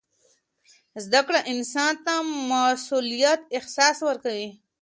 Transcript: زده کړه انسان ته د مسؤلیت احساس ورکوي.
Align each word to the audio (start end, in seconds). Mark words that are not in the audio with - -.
زده 1.03 1.21
کړه 1.27 1.39
انسان 1.53 1.93
ته 2.05 2.13
د 2.21 2.25
مسؤلیت 2.49 3.41
احساس 3.57 3.97
ورکوي. 4.09 4.49